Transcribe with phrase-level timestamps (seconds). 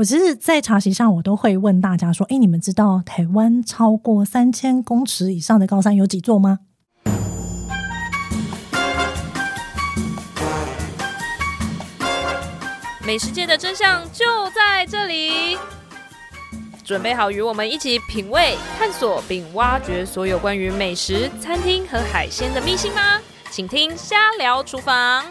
[0.00, 6.60] 我其实，在茶席上，我都会问大家说：“哎，你们知道台湾超过三千公尺以上的高山有几座吗？”
[13.04, 14.24] 美食界的真相就
[14.54, 15.58] 在这里，
[16.82, 23.20] 准备好与我们一起品味、探索并挖掘所有关于美食、餐厅和海鲜的秘辛吗？
[23.50, 25.22] 请听《瞎聊厨房》。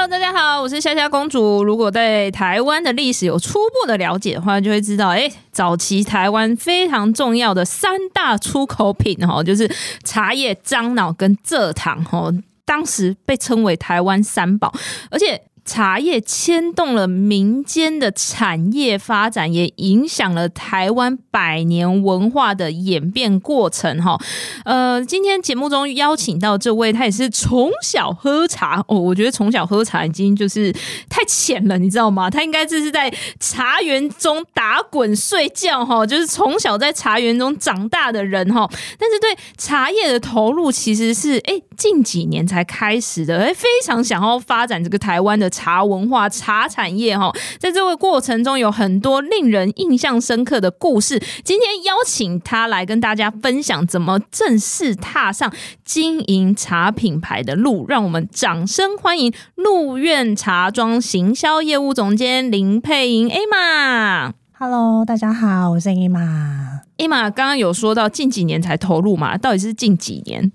[0.00, 1.62] Hello，大家好，我是夏夏公主。
[1.62, 9.70] 如果对台湾的历史有初步的了解的话，就会知道，哎，早期台湾非常重要的三大出口品哦，就是
[10.02, 12.32] 茶叶、樟脑跟蔗糖哦，
[12.64, 14.72] 当时被称为台湾三宝，
[15.10, 15.42] 而且。
[15.64, 24.02] 茶叶牵动了民间的产业发展，也影响了台湾百年文化的演变过程。
[24.02, 24.18] 哈，
[24.64, 28.98] 呃，今天节目中邀请到这位，他也是从小喝茶哦。
[28.98, 30.72] 我觉得从小喝茶已经就是
[31.08, 32.28] 太浅了，你知道吗？
[32.30, 38.68] 他应该这是在茶园中打滚睡觉哈，就是从小在茶园中长大的人哈。
[38.98, 45.48] 但是对茶叶的投入其实是哎近几年才开始的，哎，非常想要发展这个台湾的。
[45.60, 51.20] 茶文化、茶产业哈，在这个过程中有很多令人印象深刻的故事。
[51.44, 55.52] 今天邀请他来跟大家分享怎么正式踏上
[55.84, 57.84] 经营茶品牌的路。
[57.88, 64.39] 让我们掌声欢迎鹿苑茶庄行销业务总监林佩莹 Emma。
[64.62, 66.80] Hello，大家好，我是 Emma。
[66.98, 69.38] Emma 刚刚有说到近几年才投入嘛？
[69.38, 70.52] 到底是近几年？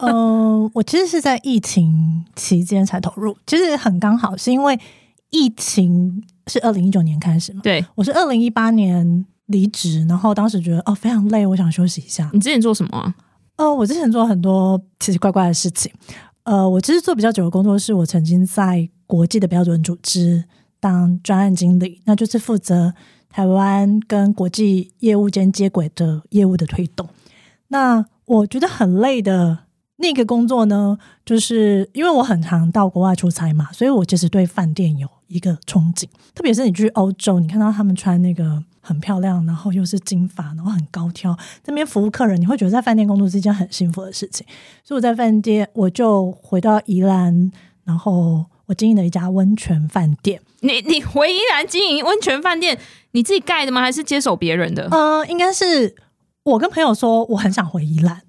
[0.00, 4.76] 嗯、 呃，我其实是在疫情期间才投入，其实很刚好，是因为
[5.30, 7.60] 疫情是二零一九年开始嘛。
[7.62, 12.28] 对，我是二零一八年离职，然后当时觉得哦非常累，我想休息一下。
[12.32, 13.14] 你之前做什么、啊？
[13.58, 15.92] 呃，我之前做很多奇奇怪怪的事情。
[16.42, 20.42] 呃，我其实做比较久的工作是我曾经在国际的标准组织
[20.80, 22.92] 当专案经理，那就是负责。
[23.34, 27.08] 台湾跟国际业务间接轨的业务的推动，
[27.66, 29.58] 那我觉得很累的
[29.96, 36.04] 那个工作呢，就是因为我很常到国外出差嘛，所以我其实对饭店有一个憧憬。
[36.32, 44.46] 特别是你去欧洲，你看到他们穿那个很漂亮，然后又是金发，然后很高挑，这边服务客人，你会觉得在饭店工作是一件很幸福的事情。
[44.84, 47.50] 所以我在饭店，我就回到宜兰，
[47.82, 50.40] 然后我经营了一家温泉饭店。
[50.60, 52.78] 你你回宜兰经营温泉饭店？
[53.14, 53.80] 你自己盖的吗？
[53.80, 54.88] 还是接手别人的？
[54.90, 55.94] 嗯、呃，应该是
[56.42, 58.20] 我跟朋友说我很想回宜兰，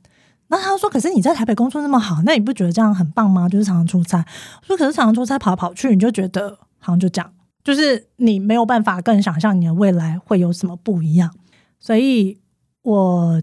[0.47, 3.49] 那他说：“可是你在台北工作那么好，那你不觉得这样很棒吗？
[3.49, 4.23] 就是常常出差。”
[4.61, 7.31] 我说：“可是常常出差跑来跑去，你就觉得好像就这样，
[7.63, 11.31] 就是你没有办法更想象你的未来会有什么不一样。”
[11.79, 12.37] 所以
[12.83, 13.41] 我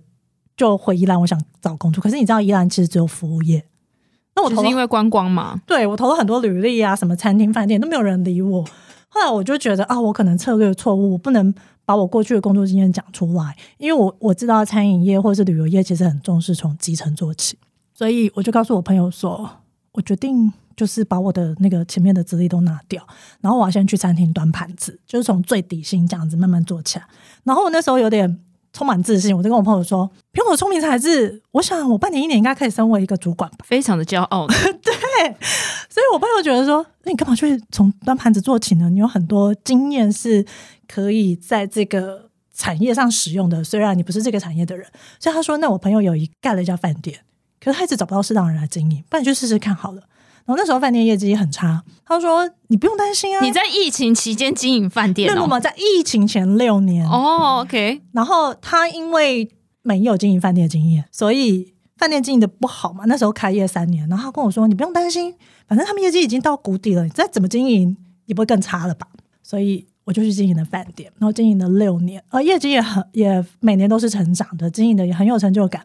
[0.56, 2.00] 就回宜兰，我想找工作。
[2.00, 3.64] 可是你知道宜兰其实只有服务业，
[4.36, 5.60] 那我投是因为观光嘛？
[5.66, 8.64] 对，我投了很多履历啊，什么餐厅、饭店都没有人理我。
[9.14, 17.58] 后来我就觉得啊，我可能策略错误，我不能把我过去的工作经验讲出来，因为我我知道餐饮业或者是旅游业其实很重视从基层做起，
[17.92, 19.48] 所以我就告诉我朋友说，
[19.92, 23.06] 我决定就是把我的那个前面的资历都拿掉，
[23.42, 27.04] 然后我要先去餐厅端盘子，就是从最底薪这样子慢慢做起来。
[27.44, 28.40] 然后我那时候有点
[28.72, 34.46] 充满自信，我就跟我朋友说，凭我聪明才智，我想我半年一年应该可以升为一个主管吧， 非常的骄傲。
[34.48, 35.36] 对。
[35.90, 38.88] 所以我朋友觉得说，那你干嘛去从端盘子做起呢？
[38.88, 40.44] 你有很多经验是
[40.88, 43.62] 可以在这个产业上使用的。
[43.62, 44.86] 虽然你不是这个产业的人，
[45.20, 47.20] 所以他说，那我朋友有一盖了一家饭店，
[47.60, 50.02] 可是他一直找不到适当的人来经营，不然你去试试看好了。
[50.44, 53.44] 然后那时候饭店业绩也很差，他说你不用担心啊。
[53.44, 58.00] 你在疫情期间经营饭店，哦，那么在疫情前六年哦，OK。
[58.12, 59.48] 然后他因为
[59.82, 61.72] 没有经营饭店的经验，所以。
[61.98, 65.32] 饭店经营的不好嘛，那时候开业三年，然后他跟我说：“你不用担心，
[65.68, 69.06] 反正他们业绩已经到谷底了，你再怎么经营也不会更差了吧？”
[69.40, 75.84] 所以我就去经营了饭店，然后经营了六年，而业绩也很也每年都是成长的，经营的也很有成就感。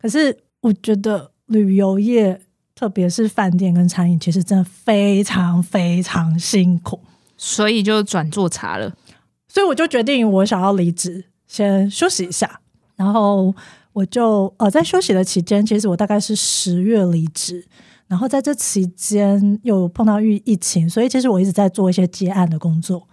[0.00, 2.40] 可是我觉得旅游业，
[2.76, 7.00] 特别是饭店跟餐饮，其实真的非常非常辛苦，
[7.36, 8.94] 所以就转做茶了。
[9.48, 12.60] 所以我就决定，我想要离职，先休息一下，
[12.94, 13.52] 然后。
[13.96, 17.66] 我就呃在休息的期间，其实我大概是十月离职，
[18.08, 23.08] 然后在这期间又碰到疫疫情，所以其实我一直在做一些接案的工作，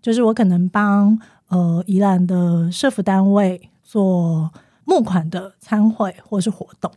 [0.00, 1.18] 就是我可能帮
[1.48, 4.48] 呃宜兰的社福单位做
[4.84, 6.88] 募款的餐会或是活动，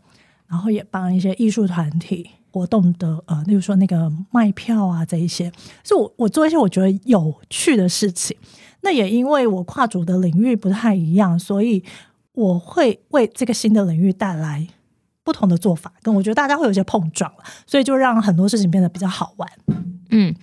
[0.51, 5.51] 然后也帮一些艺术团体活动的呃，例如说那个卖票啊这一些，
[5.83, 8.37] 是我我做一些我觉得有趣的事情。
[8.81, 11.83] 那也因为我跨组的领域不太一样，所以。
[12.33, 14.65] 我会为这个新的领域带来
[15.21, 17.29] 不同的做法，跟我觉得大家会有些碰撞，
[17.67, 19.49] 所以就让很多事情变得比较好玩。
[20.11, 20.33] 嗯，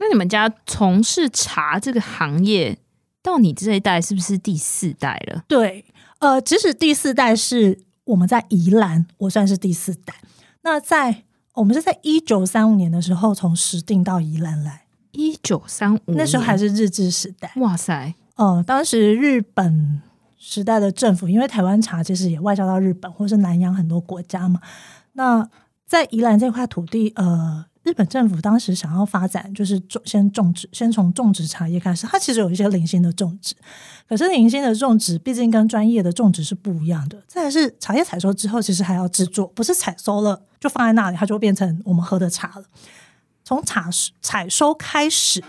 [0.00, 2.76] 那你们家从事茶这个行业，
[3.22, 5.44] 到你这一代是不是第四代了？
[5.46, 5.84] 对，
[6.18, 10.14] 呃，即使第四代是我们在宜兰，我算是第四代。
[10.62, 11.22] 那在
[11.54, 14.82] 我们是在一九三五年的时候从石碇到宜兰来。
[15.12, 17.50] 一九三五，那时候还是日治时代。
[17.56, 20.02] 哇塞，呃，当时日本
[20.36, 24.60] 时代的政府，因为台湾茶其实也外销到日本或是南洋很多国家嘛。
[25.14, 25.48] 那
[25.86, 32.04] 在宜兰这块土地，呃，日本政府当时想要发展，就是种先种植，先从种植茶叶开始。
[32.04, 33.54] 它其实有一些零星的种植，
[34.08, 37.22] 可是零星的种植毕竟跟专业的种植是不一样的。
[37.28, 42.64] 再来是茶叶采收之后，其实还要制作，不是采收了就放在那里，它就变成我们喝的茶了。
[43.44, 43.88] 从茶
[44.20, 45.44] 采收开始，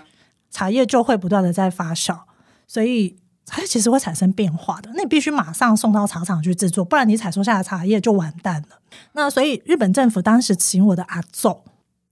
[0.51, 2.19] 茶叶就会不断的在发酵，
[2.67, 3.17] 所以
[3.47, 4.91] 茶叶其实会产生变化的。
[4.93, 8.77] 那你必须马上送到茶厂去制作，不然你采收下的茶叶就完蛋了。
[9.13, 11.57] 那所以日本政府当时请我的阿祖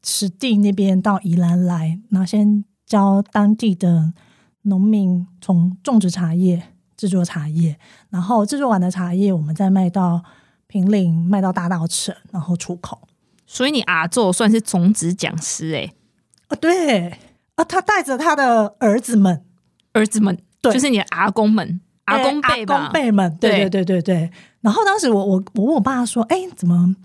[0.06, 4.14] 石碇那边到宜兰来，那先教当地的
[4.62, 6.62] 农民从种植茶叶、
[6.96, 7.76] 制作茶叶，
[8.12, 10.24] 然后制作完的茶叶我们再卖到
[10.68, 13.08] 平岭、卖到大稻城，然后出口。
[13.48, 15.94] 所以你阿祖算是种植讲师哎、欸，
[16.50, 17.10] 啊对
[17.56, 19.44] 啊，他带着他的儿子们，
[19.94, 23.68] 儿子们，对，就是你的阿公们，阿公辈公辈们，对。
[23.68, 24.32] 对对对对。
[24.62, 26.96] 然后当时我我我问我爸说，哎，怎么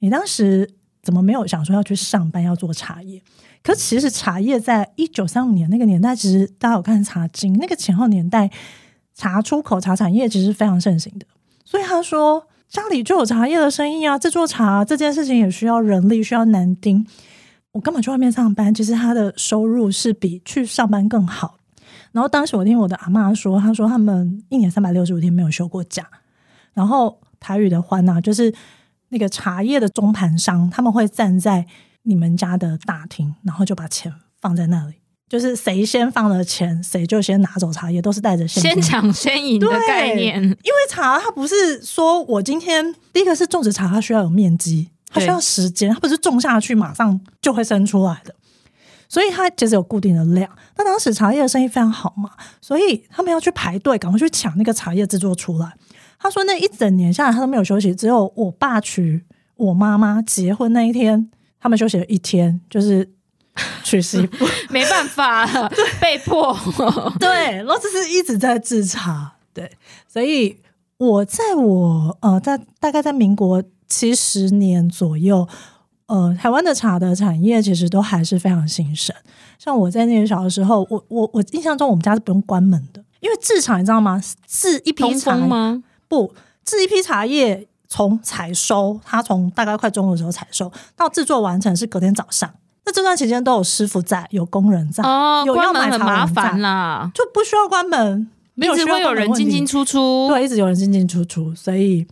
[0.00, 0.68] 你当时
[1.08, 3.22] 怎么没有想说要去上班要做茶叶？
[3.62, 8.50] 可其实茶叶在一九三五年那个年代，其实大家有看《茶经》那个前后年代，
[9.14, 11.24] 茶出口、茶产业其实非常盛行的。
[11.64, 12.46] 所以他说。
[12.68, 17.06] 家里就有茶叶的生意啊，制作茶这件事情也需要人力，需要男丁。
[17.72, 21.56] 我根本去外面上班，其实他的收入是比去上班更好。
[22.12, 26.06] 然后当时我听我的阿嬷说，她说他们一年三百六十五天没有休过假。
[26.74, 28.52] 然后台语的话呢，就是
[29.10, 31.66] 那个茶叶的中盘商，他们会站在
[32.02, 34.94] 你们家的大厅，然后就把钱放在那里。
[35.28, 40.42] 就是谁先放了钱，谁就先拿走茶叶，都是带着先抢先赢的概念。
[40.42, 48.34] 因为茶它不是说我今天第一个是种植茶，它需要有面积，它需要时间，它不是种下去马上就会生出来的，
[49.06, 50.50] 所以它其实有固定的量。
[50.78, 52.30] 那当时茶叶的生意非常好嘛，
[52.62, 55.74] 所以他们要去排队，赶快去抢那个茶叶制作出来。
[56.18, 59.24] 他说那一整年下来他都没有休息，只有我爸娶
[59.56, 61.30] 我妈妈结婚那一天，
[61.60, 63.10] 他们休息了一天，就是。
[63.82, 65.44] 娶媳妇 没办法，
[66.00, 66.56] 被迫。
[67.18, 69.32] 对，然后就是一直在制茶。
[69.52, 69.68] 对，
[70.06, 70.56] 所以
[70.96, 75.48] 我在我呃，在大概在民国七十年左右，
[76.06, 79.12] 呃，台湾的茶的产业其实都还是非常兴盛。
[79.58, 84.22] 像我在那个小的时候，我我我印象中我们家是不用关门的，因为制茶你知道吗？
[84.46, 85.82] 制一批茶吗？
[86.08, 86.34] 不，
[86.64, 92.50] 制一批茶叶从采收，它从大概快中午的时候采收到制作完成是隔天早上。
[92.84, 102.06] 那这段期间都有师傅在，有工人在，哦，有要买很麻烦啦，就不需要关门，没有一直会有人进进出出，对，一直有人进进出出，所以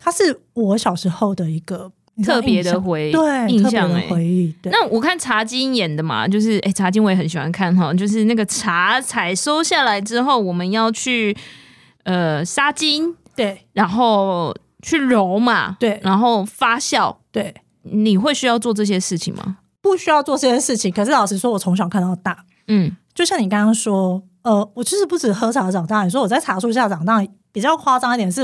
[0.00, 1.92] 它是我小时候的一个
[2.24, 4.52] 特别的回忆，对，印象的回忆。
[4.60, 11.36] 对，那我看茶经演的嘛，就是哎，茶经我也很喜欢看哈，就是那个茶采收下来之后，我们要去
[12.02, 14.52] 呃杀精，对，然后
[14.82, 19.58] 去揉嘛，对，然后发酵，对，你会需要做这些事情吗？
[19.80, 26.02] 不需要做这些事情，可是老实说，我从小看到大，嗯，就像你刚刚说，呃，我其实不止喝茶长大。
[26.02, 28.42] 你说我在茶树下长大，比较夸张一点，是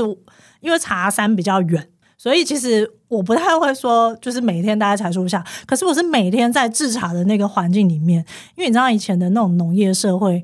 [0.61, 5.43] 因为茶山比较远，所以其实我不太会说，就是每天待在茶树下。
[5.65, 8.23] 可是我是每天在制茶的那个环境里面，
[8.55, 10.41] 因为你知道以前的那种农业社会，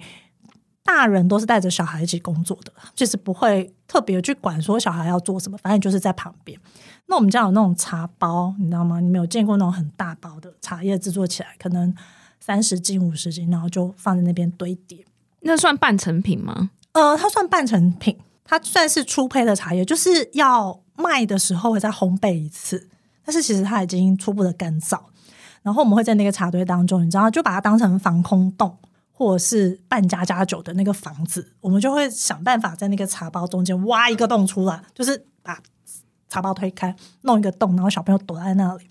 [0.91, 6.59] 大人都是带着小孩一起工作的，就是不会特别去管说小孩要做什么，反正就是在旁边。
[7.05, 8.99] 那我们家有那种茶包，你知道吗？
[8.99, 11.93] 你没有见过那种很大包的茶叶制作起来，可能
[12.39, 15.05] 三十斤、五十斤，然后就放在那边堆叠。
[15.41, 16.71] 那算半成品吗？
[16.93, 22.89] 呃，它算半成品，它算是初胚的茶叶，就是要卖的时候会再烘焙一次。
[23.23, 24.99] 但是其实它已经初步的干燥，
[25.61, 28.75] 然后我们会在那个茶堆当中，你知道，就把它当成防空洞，
[29.19, 35.61] 或者是扮家家酒的那个房子，我们就会想办法在那个茶包中间挖一个洞出来，就是把。
[36.31, 38.87] 茶包推开，弄一个洞，然后小朋友躲在那里。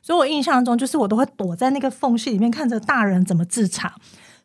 [0.00, 3.94] 所以我印象中，就是我都会躲在那个缝隙里面，看着大人怎么制茶。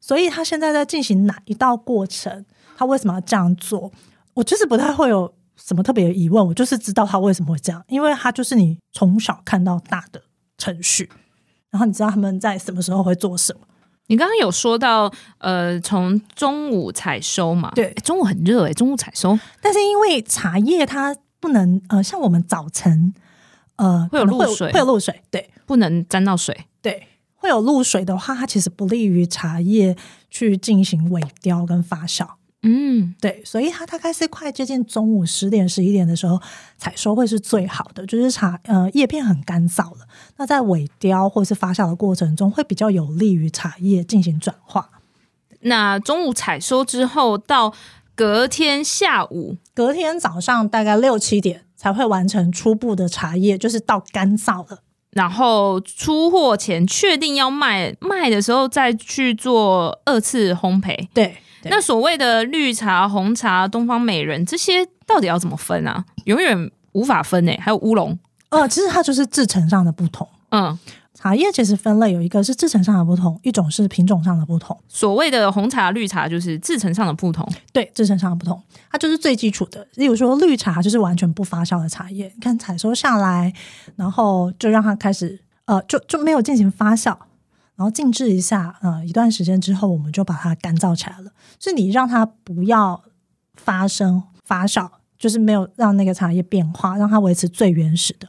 [0.01, 3.89] 所以他现在在进行哪一道过程，他为什么要这样做？
[4.34, 10.22] 我就是不太会有什么特别的疑问，我就是知道他为什么会这样，因为他就是你从小看到大的
[10.58, 11.10] 程序。
[11.70, 13.65] 然后你知道他们在什么时候会做什么？
[14.07, 17.71] 你刚刚有说到，呃，从中午采收嘛？
[17.75, 21.15] 对，中午很热诶，中午采收，但是因为茶叶它。
[21.38, 23.13] 不能呃，像我们早晨
[23.75, 29.95] 呃会有露水，会有露水，对，不能沾到水，对，会有露水的话，它其实不利于茶叶
[30.31, 32.27] 去进行萎凋跟发酵。
[32.67, 36.41] 嗯，对，所以它大概是快接近中午十点十一点的时候
[36.79, 40.07] 采收会是最好的，就是茶呃叶片很干燥了，
[40.38, 44.89] 那在萎凋或是发酵的过程中会比较有利于茶叶进行转化。
[45.62, 47.72] 那中午采收之后，到
[48.15, 54.79] 隔天下午，隔天早上大概六七点才会完成初步的茶叶，就是到干燥了。
[55.12, 61.07] 然后出货前确定要卖，卖的时候再去做二次烘焙。
[61.13, 61.38] 对。
[61.69, 66.03] 那所谓的绿茶、红茶、东方美人这些到底要怎么分啊？
[66.25, 67.60] 永远无法分诶、欸。
[67.60, 68.17] 还有乌龙，
[68.50, 70.27] 呃，其实它就是制成上的不同。
[70.50, 70.77] 嗯，
[71.13, 74.77] 茶叶其实分类有一个是制成上的不同，一种是品种上的不同。
[74.88, 77.48] 所谓的红茶、绿茶就是制成上的不同。
[77.74, 79.86] 对，制成上的不同，它就是最基础的。
[79.95, 83.51] 例如说绿茶就是完全不发酵的茶叶，你看采收下来，
[83.95, 87.17] 然后就让它开始，呃，就就没有进行发酵。
[87.75, 91.32] 然后静置一下，呃，一段时间之后，我们就把它干燥起来了。
[91.60, 93.03] 是你让它不要
[93.55, 98.27] 发生发酵，就是没有让那个茶叶变化，让它维持最原始的。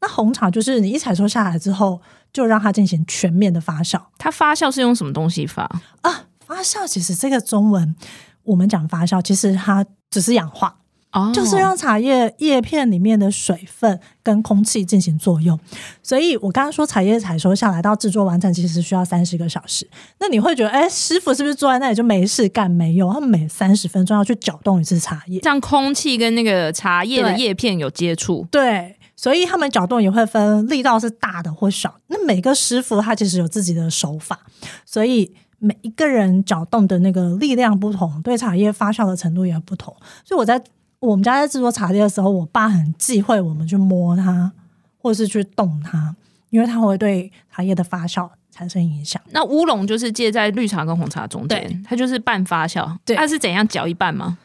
[0.00, 2.00] 那红茶就是你一采收下来之后，
[2.32, 4.00] 就让它进行全面的发酵。
[4.18, 5.62] 它发酵是用什么东西发
[6.02, 6.24] 啊？
[6.40, 7.96] 发酵其实这个中文
[8.44, 10.78] 我们讲发酵，其实它只是氧化。
[11.16, 15.58] 哦，就是让茶叶叶片里面的水分跟空气进行作用，
[16.02, 19.88] 所以我刚刚说茶叶采收下来到制作完成，其实需要三十个小时。
[20.20, 22.70] 那你会觉得，哎，师傅是不是坐在那里就没事干？
[22.70, 28.46] 没有，他每三十分钟要去搅动一次茶叶，让空气跟那个茶叶的叶片有接触。
[28.50, 31.94] 对，所以他们搅动也会分力道是大的或小。
[32.08, 34.38] 那每个师傅他其实有自己的手法，
[34.84, 39.96] 所以每一个人搅动的那个力量不同，对茶叶发酵的程度也不同。
[40.22, 40.62] 所以我在。
[41.06, 44.50] 我们家在制作茶叶的时候，我爸很忌讳我们去摸它，
[44.98, 46.16] 或是去动它，
[46.50, 49.22] 因为它会对茶叶的发酵产生影响。
[49.30, 52.98] 那乌龙就是介在绿茶跟红茶中间，它就是半发酵。
[53.04, 54.36] 对，它是怎样搅一半吗？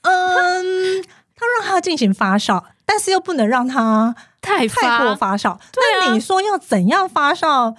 [0.00, 1.02] 嗯，
[1.36, 5.56] 它让它进行发酵，但是又不能让它太太过发酵。
[5.76, 7.76] 那、啊、你说要怎样发酵？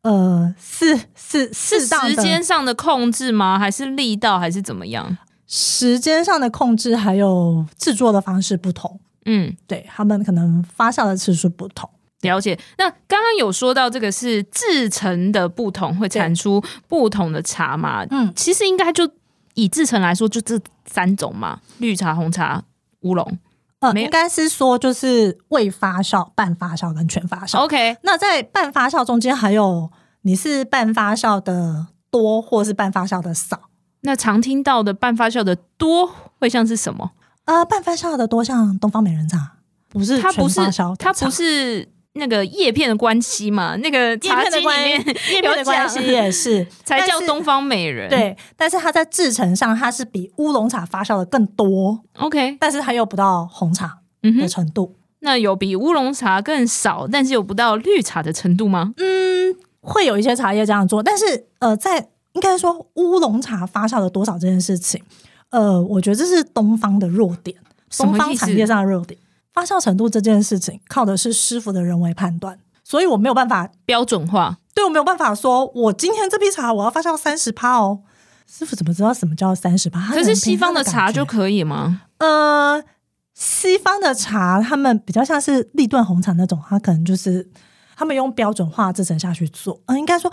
[0.00, 3.58] 呃，是是适当的时间上的控制吗？
[3.58, 4.38] 还是力道？
[4.38, 5.18] 还是怎么样？
[5.46, 11.88] 时间上的控制，还有制作的方式不同，嗯，对，他们可能发酵的次数不同。
[12.22, 12.58] 了解。
[12.78, 18.04] 那刚刚有说到这个是制成的不同，会产出不同的茶嘛？
[18.10, 19.08] 嗯，其实应该就
[19.54, 22.64] 以制成来说，就这三种嘛：绿茶、红茶、
[23.02, 23.38] 乌龙。
[23.80, 27.58] 呃，应该是说就是未发酵、半发酵跟全发酵。
[27.60, 29.90] OK，那在半发酵中间，还有
[30.22, 33.65] 你是半发酵的多，或是半发酵的少。
[34.06, 36.08] 那常听到的半发酵的多
[36.38, 37.10] 会像是什么？
[37.44, 39.56] 呃，半发酵的多像东方美人茶，
[39.88, 40.60] 不是它不是
[40.96, 43.74] 它不是那个叶片的关系嘛？
[43.76, 44.92] 那个叶片的关系，
[45.34, 48.08] 叶片的关系也是 才叫东方美人。
[48.08, 52.00] 对，但是它在制成上，它是比乌龙茶发酵的更多。
[52.18, 53.98] OK，但是它又不到红茶
[54.40, 54.94] 的程度。
[54.94, 58.92] 嗯、那有比乌龙茶更少，但是有不到绿茶的程度吗？
[58.98, 65.02] 嗯，会有一些茶叶这样做，但是呃，在应该说乌龙茶发酵了多少这件事情，
[65.48, 67.56] 呃，我觉得这是东方的弱点，
[67.96, 69.18] 东方产业上的弱点。
[69.54, 74.58] 发酵程度这件事情靠的是师傅的人为判断，所以我没有办法标准化。
[74.74, 78.00] 对，我没有办法说，我今天这批茶我要发酵三十趴哦，
[78.46, 80.12] 师傅怎么知道什么叫三十趴？
[80.12, 82.02] 可是西方的茶就可以吗？
[82.18, 82.84] 呃，
[83.32, 87.48] 西方的茶他们比较像是立顿红茶那种，他可能就是
[87.96, 89.80] 他们用标准化制成下去做。
[89.86, 90.30] 嗯、呃，应该说。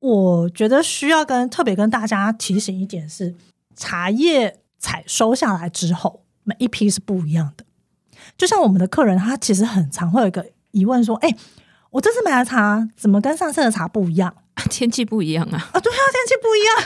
[0.00, 3.34] 我觉得需要跟特别跟大家提醒一点是，
[3.76, 7.64] 茶叶采收下来之后，每一批是不一样的。
[8.38, 11.36] 就像我们的客人，他其实很常会有一个疑问说：“哎、欸，
[11.90, 14.34] 我这次买的茶怎么跟上次的茶不一样？
[14.70, 16.76] 天气不一样啊！”啊，对啊，天气不一样，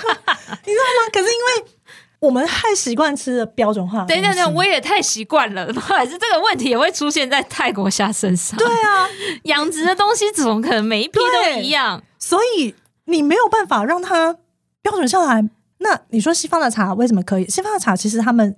[0.66, 1.11] 你知道吗？
[1.12, 1.73] 可是因为
[2.18, 5.73] 我们太习惯吃的标准化，等等等，我也太习惯了。
[5.73, 8.59] 不好意思，这个问题也会出现在泰国虾身上。
[8.59, 9.09] 对啊，
[9.44, 12.02] 养殖的东西怎么可能每一批都一样？
[12.18, 12.75] 所以。
[13.07, 14.37] 你没有办法让它
[14.83, 15.49] 标准下来。
[15.79, 17.49] 那你说西方的茶为什么可以？
[17.49, 18.57] 西方的茶其实他们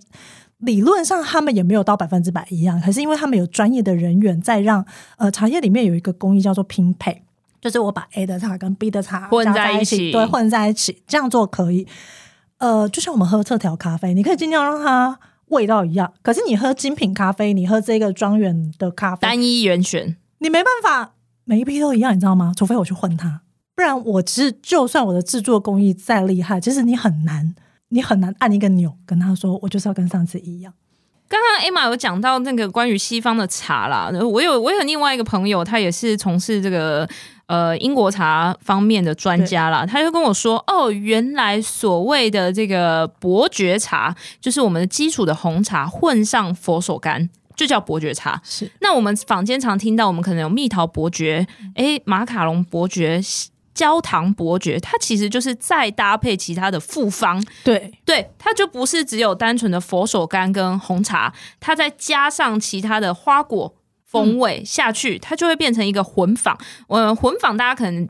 [0.59, 4.85] 理论上他们也没有到百分之百一样，可是因为他们有专业的人员在让
[5.17, 7.23] 呃茶叶里面有一个工艺叫做拼配，
[7.61, 11.87] 就是我把 A 的茶跟 B 的茶混在一起，对，混在一起这样做可以。
[12.59, 22.55] 呃，就像我们喝特调咖啡，你可以尽量让它味道一样，可是你喝精品咖啡，你喝这个庄园的咖啡，单一原选，你没办法每一批都一样，你知道吗？
[22.57, 23.43] 除非我去混它。
[23.77, 27.55] 不然，我其实就算我的制作工艺再厉害，其实你很难，
[27.91, 30.73] 你很难按一个钮跟他说，我就是要跟上次一样。
[31.29, 37.07] 刚刚 Emma 有讲到那个关于西方的茶啦，我有我有另外一个朋友，他也是从事这个
[37.49, 47.29] 呃英国茶方面的专家啦，他就跟我说，哦，原来所谓的这个伯爵茶，就是我们的基础的红茶混上佛手柑。
[47.57, 48.71] 就叫伯爵茶，是。
[48.83, 53.19] 那我们坊间常听到，我们可能有蜜桃伯爵，诶，马卡龙伯爵、
[53.77, 66.59] 焦糖伯爵，它其实就是再搭配其他的复方，对对，它就不是只有单纯的佛手柑跟红茶，它再加上其他的花果风味下去，它就会变成一个混纺。
[66.89, 68.09] 呃，混纺大家可能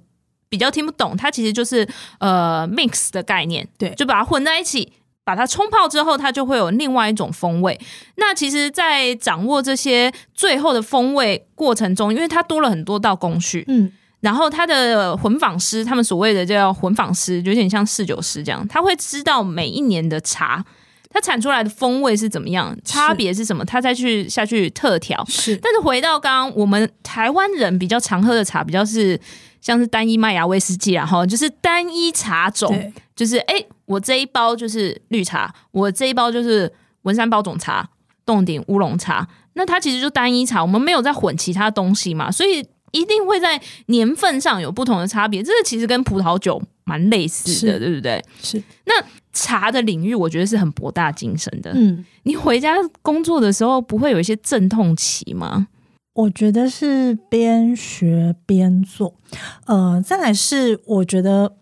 [0.48, 1.86] 比较听不懂，它其实就是
[2.20, 4.92] 呃 mix 的概念，对，就把它混在一起。
[5.26, 7.76] 把它冲泡之后，它就会有另外一种风味。
[8.14, 13.90] 那其实，在掌握这些最后的风味过程中，因为它多了很多道工序，嗯，
[14.26, 20.64] 然后他的混纺师，他们所谓的叫混纺师，有点像侍酒师这样，他会知道每一年的茶，
[21.10, 25.24] 它产出来的风味是怎么样，差别是什么，他再去下去特调。
[25.28, 29.20] 是，但是回到刚刚我们台湾人比较常喝的茶，比较是。
[29.58, 37.88] 像是单一麦芽威士忌然后，就是单一茶种，就是哎、欸，我这一包就是绿茶，我这一包就是文山包种茶、
[38.24, 45.42] 洞顶乌龙茶，那它其实就单一茶，我们没有在混其他东西嘛，所以一定会在年份上有不同的差别。
[45.42, 48.24] 这个其实跟葡萄酒蛮类似的，对不对？
[48.42, 48.62] 是。
[48.84, 51.72] 那茶的领域，我觉得是很博大精深的。
[51.74, 55.68] 嗯，你回家工作的时候，不会有一些阵痛期吗？
[56.14, 59.14] 我觉得是边学边做，
[59.66, 61.56] 呃，再来是我觉得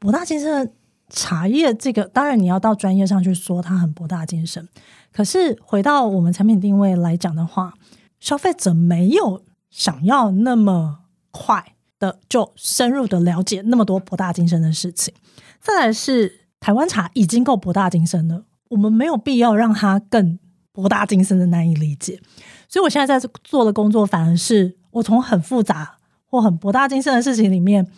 [0.00, 0.72] 博大精深的
[1.08, 4.68] 茶叶这个，当然你要到专业上去说它很博大精深，
[5.12, 7.74] 可是回到我们产品定位来讲的话，
[8.18, 11.00] 消费者没有想要那么
[11.30, 15.14] 快的就深入的了解那么多博大精深的事情。
[15.60, 20.38] 再来是台湾茶已经够博大精深了，我们没有必要让它更
[20.72, 22.20] 博大精深的难以理解。
[22.68, 27.90] 所以，我现在在做的工作，反而是我从很复杂或很博大精深的事情里面，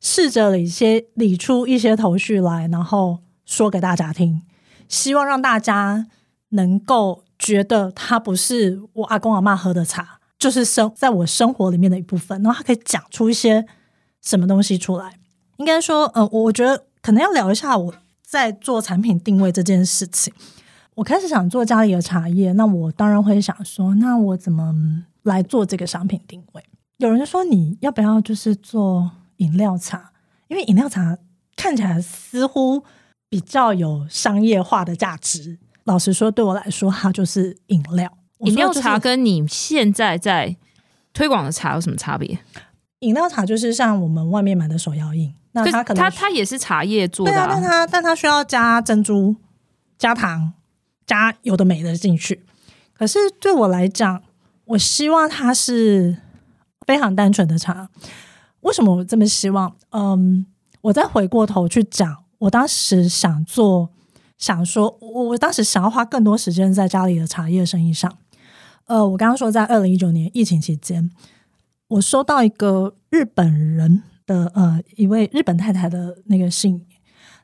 [0.00, 4.42] 试着理些理出一些头绪来，然后说给大家听，
[4.88, 6.06] 希望让大家
[6.50, 13.66] 能够觉得它不是我阿公阿嬷喝的茶，就是生在我生活里面的一部分，然后它可以讲出一些
[14.22, 15.18] 什么东西出来。
[15.56, 20.32] 应该说，呃，我觉得可能要聊一下我在做产品定位这件事情。
[20.94, 24.74] 我开始想做家里的茶叶，那我当然会想说，那我怎么
[25.22, 26.64] 来做这个商品定位？
[26.98, 30.12] 有人说你要不要就是做饮料茶？
[30.48, 31.16] 因为饮料茶
[31.56, 32.82] 看起来似乎
[33.28, 35.58] 比较有商业化的价值。
[35.84, 38.12] 老实说，对我来说，它就是饮料。
[38.40, 40.56] 饮料茶跟你现在在
[41.12, 42.38] 推广的茶有什么差别？
[43.00, 49.36] 饮料茶就是像我们外面买的手摇饮，那它可能它它也是茶叶做的，啊，但它但它需要加珍珠、
[49.98, 50.52] 加糖。
[51.06, 52.44] 加有的没的进去，
[52.92, 54.22] 可是对我来讲，
[54.66, 56.18] 我希望它是
[56.86, 57.88] 非常单纯的茶。
[58.60, 59.74] 为什么我这么希望？
[59.92, 60.44] 嗯，
[60.82, 63.88] 我再回过头去讲，我当时想做，
[64.36, 68.18] 想说，我我当时想要花更多时间在家里的茶叶生意上。
[68.88, 71.10] 呃，我刚刚说在二零一九年疫情期间，
[71.86, 76.84] 我收到一个日本人的呃一位日本太太的那个信，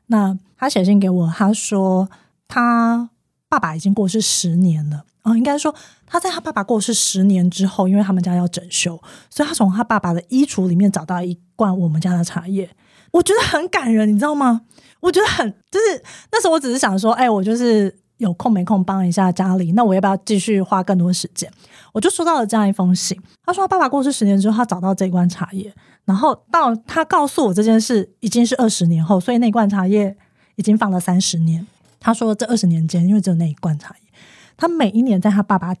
[0.07, 2.09] 那他写信给我，他说
[2.47, 3.09] 他。
[3.47, 5.73] 爸爸已经过世十年了啊、应该说
[6.05, 12.69] 他在他爸爸过世十年之后，因为他们家要整修，所以他从他爸爸的衣橱里面找到一罐我们家的茶叶，
[13.11, 14.61] 我觉得很感人，你知道吗？
[14.99, 21.51] 我觉得很就是那时候我只是想说，哎，我就是有空没空帮一下家里，那我要不要继续花更多时间？
[21.93, 25.73] 我就收到了这样一封信，他说他爸爸过世十年之后，他找到这罐茶叶，
[26.05, 30.15] 然后到他告诉我这件事已经是二十年后，所以那罐茶叶
[30.55, 31.65] 已经放了三十年。
[31.99, 34.13] 他说：“这二十年间，因为只有那一罐茶叶，
[34.55, 35.73] 他每一年在他爸爸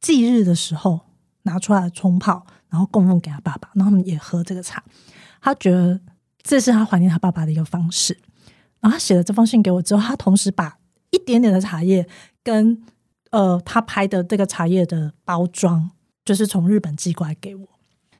[0.00, 0.98] 忌日的时候
[1.42, 4.82] 拿出来冲泡，然后供奉给他爸爸，然后他们也喝这个茶。
[5.40, 6.00] 他觉得
[6.42, 8.18] 这是他怀念他爸爸的一个方式。
[8.80, 10.77] 然后他写了这封信给我之后，他同时把
[11.10, 12.06] 一点点的茶叶
[12.42, 12.80] 跟
[13.30, 15.90] 呃他拍的这个茶叶的包装，
[16.24, 17.66] 就是从日本寄过来给我，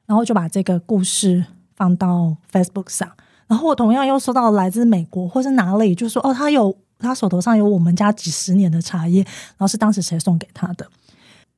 [0.07, 3.11] 然后就把这个故事放到 Facebook 上。
[3.47, 10.85] 然后我同样又收到来自美国或是哪里，就说哦，他有。”他手头上有我们家几十年的茶叶，然后是当时谁送给他的？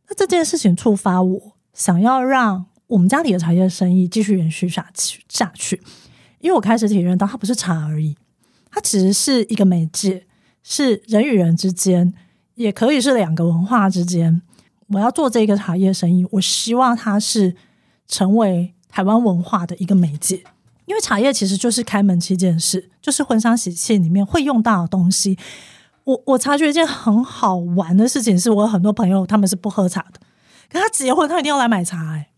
[0.06, 5.80] 那这件事情触发我想要让我们家里的茶叶生意继续延续下去下去，
[6.40, 8.14] 因为我开始体验到它不是茶而已，
[8.70, 10.26] 它其实是一个媒介，
[10.62, 12.12] 是人与人之间，
[12.54, 14.42] 也可以是两个文化之间。
[14.88, 17.54] 我要做这个茶叶生意，我希望它是
[18.08, 20.42] 成为台湾文化的一个媒介。
[20.86, 25.38] 因为茶叶其实就是开门七件事，就是婚丧喜庆里面会用到的东西。
[26.02, 30.20] 我我察觉一件很好玩的事情，是我有很多朋友他们是不喝茶的，
[30.68, 32.30] 可他结婚他一定要来买茶哎、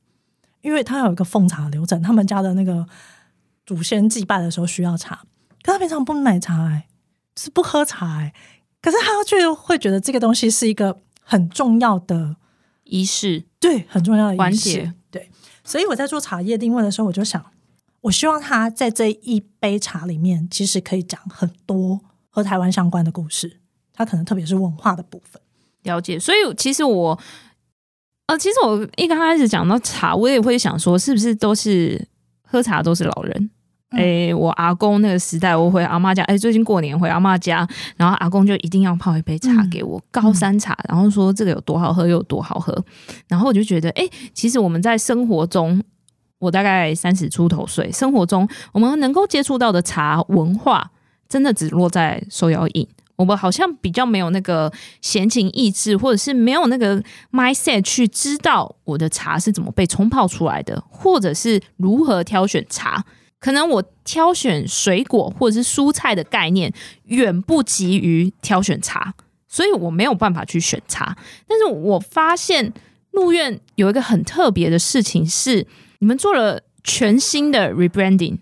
[0.60, 2.86] 因为他有一个奉茶流程，他们家的那个
[3.64, 5.22] 祖先祭拜的时候需要茶，
[5.62, 6.86] 可他平常不买茶哎，
[7.36, 8.32] 是不喝茶哎，
[8.80, 12.36] 可是他却会觉得这个东西是一个很重要的
[12.84, 15.30] 仪式，对，很重要的，环节，对。
[15.64, 17.44] 所以我在做茶叶定位的时候，我就想，
[18.02, 23.60] 我希望他在这一杯茶里面，其实可以讲很多和台湾相关的故事，
[23.92, 25.40] 他可能特别是文化的部分。
[25.82, 27.18] 了解，所以其实我。
[28.26, 32.06] 呃，其实我一刚开始讲到茶，我也会想说，是不是都是
[32.44, 33.50] 喝茶都是老人？
[33.92, 42.76] 哎、我阿公那个时代，我回阿妈家，哎、欸，最近过年回阿妈家，然后阿公就一定要泡一杯茶给我，嗯、高山茶，然后说这个有多好喝，又有多好喝，
[43.28, 45.82] 然后我就觉得，哎、欸，其实我们在生活中，
[46.38, 50.90] 我大概三十出头岁，生活中我们能够接触到的茶文化，
[51.28, 52.88] 真的只落在手摇饮。
[53.16, 57.00] 我们好像比较没有那个闲情逸致，或者是没有那个
[57.30, 63.04] mindset 去知道我的茶是怎么被冲泡出来的，或者是如何挑选茶。
[63.42, 66.72] 可能我挑选水果或者是蔬菜的概念
[67.04, 69.12] 远不及于挑选茶，
[69.48, 71.16] 所以我没有办法去选茶。
[71.46, 72.72] 但是我发现
[73.10, 75.66] 鹿苑有一个很特别的事情是，
[75.98, 78.38] 你们做了全新的 rebranding，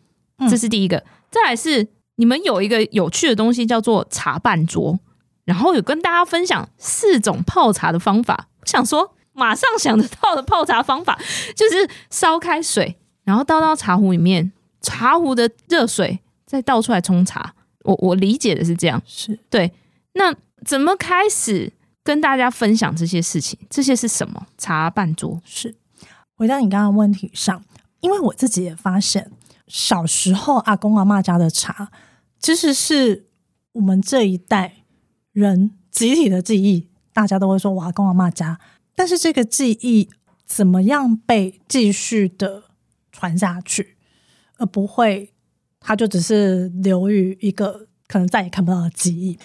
[0.49, 0.99] 这是第一个。
[0.99, 1.89] 嗯、再来是。
[2.17, 5.01] 你们有一个有趣的东西叫做茶半桌，
[5.47, 8.49] 然后有跟大家分享四种泡茶的方法。
[8.61, 11.19] 我想说，马上想得到的泡茶方法
[11.57, 17.55] 就是烧开水，然后倒到茶壶里面，茶壶的热水再倒出来冲茶。
[17.85, 19.73] 我我理解的是这样，是对。
[20.15, 23.59] 那怎么开始跟大家分享这些事情？
[23.71, 24.47] 这些是什么？
[24.59, 25.75] 茶半桌是
[26.35, 27.65] 回到你刚刚问题上，
[28.01, 29.31] 因为我自己也发现，
[29.67, 31.91] 小时候阿公阿嬷家的茶。
[32.39, 33.27] 其实是
[33.73, 34.77] 我们这一代
[35.33, 38.59] 人集体的记忆，大家都会说“我阿公阿嬷家”，
[38.97, 40.09] 但是这个记忆
[40.47, 42.65] 怎么样被继续的
[43.13, 43.97] 传下去，
[44.61, 45.33] 而不会
[45.81, 49.39] 它就只是流于一个可能再也看不到的记忆。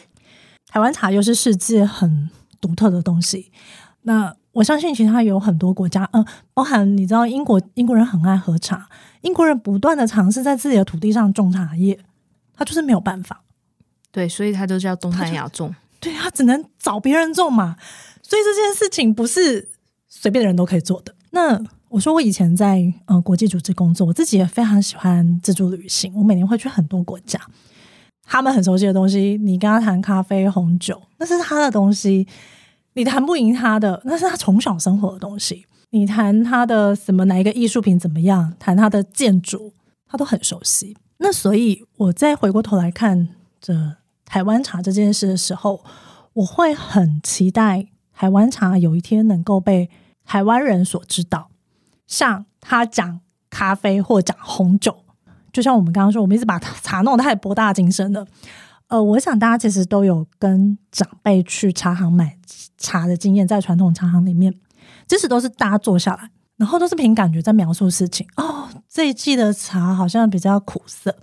[0.67, 3.51] 台湾茶又是世界很独特的东西，
[4.01, 8.89] 那我相信其他有很多国家，嗯，包含你知道英国英国人很爱喝茶，
[9.21, 11.97] 英国人不断的尝试在自己的土地上种茶叶。
[12.57, 13.43] 他就是没有办法，
[14.11, 17.75] 对，所以他就叫东南亚种，对，他只能找别人种嘛。
[18.21, 19.69] 所以这件事情不是
[20.07, 21.13] 随便的人都可以做的。
[21.31, 21.61] 那
[21.95, 27.39] 我说我以前在呃国际组织工作，我自己也非常喜欢自助旅行，我每年会去很多国家。
[28.21, 32.27] 他们很熟悉的东西，你跟他谈咖啡、红酒，那是他的东西，
[32.95, 35.65] 你谈不赢他的，那是他从小生活的东西。
[35.91, 39.71] 你谈他的什么哪一个艺术品怎么样，谈他的建筑，
[40.05, 40.97] 他都很熟悉。
[41.19, 43.29] 那所以，我再回过头来看
[43.61, 45.81] 着台湾茶这件事的时候，
[46.33, 49.89] 我会很期待台湾茶有一天能够被
[50.25, 51.51] 台湾人所知道。
[52.07, 54.95] 像他讲咖啡或讲红酒，
[55.51, 58.25] 就像我们刚刚说，我们一直把茶弄得太博大精深了。
[58.87, 62.37] 呃，我想大家其实都有跟长辈去茶行买
[62.77, 64.53] 茶的经验，在传统茶行里面，
[65.07, 66.29] 即使都是大家坐下来。
[66.57, 68.69] 然后都是凭感觉在描述事情哦。
[68.87, 71.13] 这一季的茶好像比较苦涩，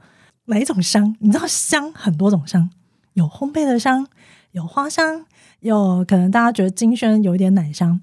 [0.44, 1.16] 哪一种香？
[1.20, 2.68] 你知道香很多种香，
[3.14, 4.06] 有烘焙的香，
[4.50, 5.24] 有花香，
[5.60, 7.98] 有可能大家觉得金萱有一点奶香。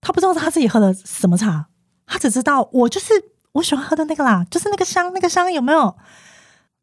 [0.00, 1.68] 他不知道他自己喝的什么茶，
[2.12, 3.14] 他只知道我就是
[3.52, 5.96] 我喜欢喝的那个啦，就是那个香，那个香有没有？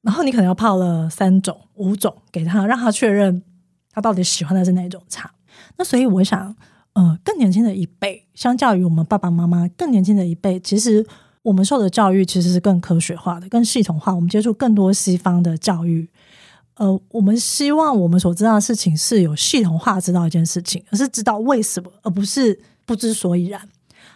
[0.01, 3.43] 然后你可能要泡了三种、五种给他，让他确认
[3.91, 5.31] 他到底喜欢的是哪一种茶。
[5.77, 6.55] 那所以我想。
[6.93, 11.05] 呃，更年轻的一辈，相较于我们爸爸妈妈更年轻的一辈，其实
[11.43, 14.13] 我们受的教育其实是更科学化的、更系统化。
[14.13, 16.09] 我们接触更多西方的教育，
[16.73, 23.61] 呃，我们希望我们所知道的事情是有系统化知道一件事情，而是知道为什么，而不是不知所以然。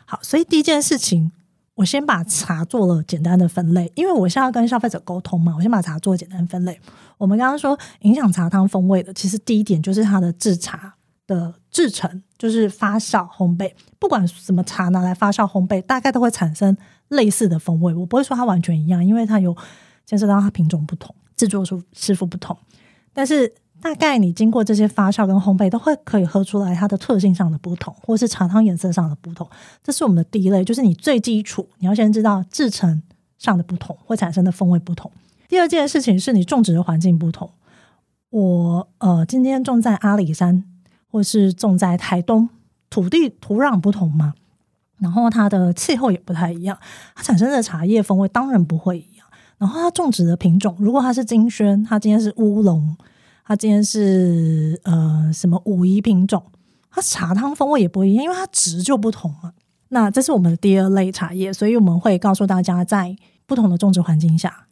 [0.06, 1.32] 好，所以第一件事情，
[1.76, 6.80] 我先把茶做了简单的分类，因为我现在要跟消费者沟通嘛，我先把茶做简单分类。
[7.18, 10.96] 我们刚刚说影响茶汤风味的，其实第一点就是它的制茶。
[11.26, 16.76] 的制成就是发酵烘焙，不管什么茶拿来发酵烘焙，大概都会产生
[17.08, 17.94] 类似的风味。
[17.94, 19.56] 我不会说它完全一样，因为它有
[20.06, 22.56] 牵涉到它品种不同、制作师师傅不同。
[23.14, 23.50] 但是
[23.84, 29.48] 大概你经过这些发酵跟烘焙，都会可以喝出来它的特性上的不同，或是茶汤颜色上的不同。
[29.84, 33.04] 这是我们的第一类，就是你最基础，你要先知道制成
[33.38, 35.12] 上的不同会产生的风味不同。
[35.48, 37.52] 第二件事情是你种植的环境不同。
[38.30, 40.64] 我呃今天种在阿里山。
[41.14, 42.50] 或是种在台东，
[42.90, 44.34] 土地土壤不同嘛，
[44.98, 46.76] 然后它的气候也不太一样，
[47.14, 49.28] 它产生的茶叶风味当然不会一样。
[49.60, 52.98] 然后它种植的品种，如果它是金萱，它今天是乌龙，
[53.46, 56.44] 它今天是呃什么武夷品种，
[56.90, 59.54] 它茶汤风味也不一样，因为它值就不同嘛。
[59.90, 64.68] 那这是我们的第二类茶叶，所以我们会告诉大家，在不同的种植环境下，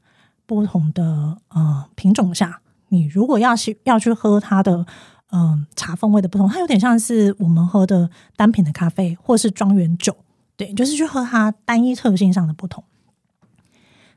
[0.45, 4.85] 不同的呃品种下，你如果要去要去喝它的
[5.33, 10.13] 嗯、茶风味的不同，它有点像是我们喝的单品的咖啡或是庄园酒，
[10.57, 12.83] 对，就是去喝它单一特性上的不同。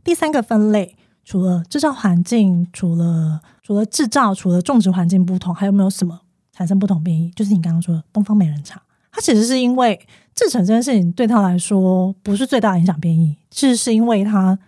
[0.02, 6.20] 第三个分类，除了制造环境，除了除了制造，除了种植环境不同，还有没有什么
[6.52, 7.30] 产生不同变异？
[7.30, 8.80] 就是你刚刚说的东方美人茶。
[9.10, 9.98] 它其实是因为
[10.34, 14.58] 制成这件事情对他来说不是最大的影响变异，其实是因为它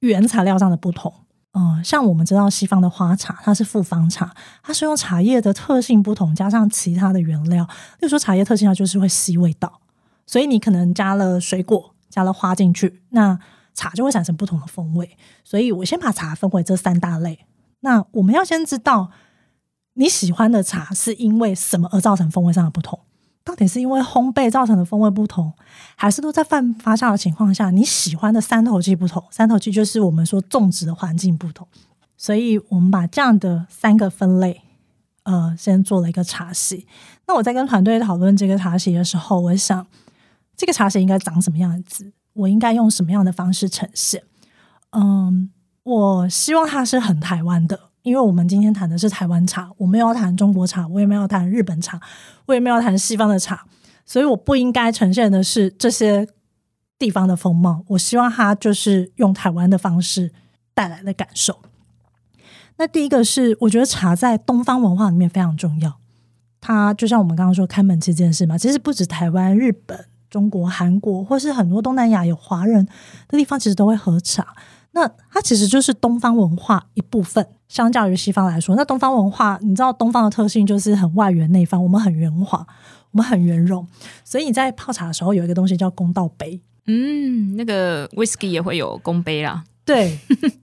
[0.00, 1.12] 原材料上的不同。
[1.52, 4.32] 嗯、像我们知道西方的花茶，它是复方茶，
[4.62, 7.64] 它是用茶叶的特性不同，加上其他的原料。
[7.64, 9.80] 例如说茶叶特性，它就是会吸味道，
[10.26, 13.36] 所以你可能加了水果、加了花进去，那
[13.78, 15.16] 茶就会产生不同的风味。
[15.44, 17.46] 所以我先把茶分为这三大类。
[17.80, 19.10] 那我们要先知道
[19.94, 22.98] 你喜欢的茶是因为什么而造成风味上的不同。
[23.44, 25.50] 到底是因为烘焙造成的风味不同，
[25.96, 29.24] 还是都在泛发酵的情况下，你喜欢的三头气不同？
[29.30, 31.66] 三头气就是我们说种植的环境不同，
[32.18, 34.60] 所以我们把这样的三个分类，
[35.22, 36.86] 呃，先做了一个茶席。
[37.26, 39.86] 那我在跟团队讨论这个茶席的时候，我想
[40.54, 42.12] 这个茶席应该长什么样子？
[42.38, 44.22] 我应该用什么样的方式呈现？
[44.92, 45.50] 嗯，
[45.82, 47.78] 我希望它是很台湾的。
[48.02, 52.00] 因为我们今天谈的是台湾茶，我没有谈中国茶，我也没有谈日本茶，
[52.46, 53.66] 我也没有谈西方的茶，
[54.06, 56.26] 所以我不应该呈现的是这些
[56.98, 57.84] 地方的风貌。
[57.88, 60.32] 我希望它就是用台湾的方式
[60.72, 61.60] 带来的感受。
[62.78, 65.98] 那第一个是，我觉得茶在东方文化里面非常重要。
[66.60, 72.86] 它就像我们刚刚说开门七件事嘛，其实不止台湾、日本、中国、韩国，或是很多东南亚有华人
[73.28, 74.54] 的地方，其实都会喝茶。
[74.92, 77.46] 那它其实就是东方文化一部分。
[77.68, 82.66] 相较于西方来说，那东方文化，你知道东方的特性就是很外圆内方，我们很圆滑，
[83.10, 83.86] 我们很圆融，
[84.24, 86.58] 所以你在泡茶的时候有一个东西叫公道杯。
[86.86, 89.62] 嗯，那个 whisky 也会有公杯啦。
[89.84, 90.18] 对，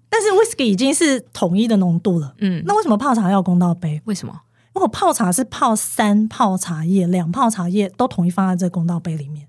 [0.10, 2.34] 但是 whisky 已经是统一的浓度了。
[2.40, 4.02] 嗯，那为什么泡茶要公道杯？
[4.06, 4.42] 为什么？
[4.74, 9.48] 如果泡茶是泡三泡茶叶，两泡茶叶都统一放在这个公道杯里面。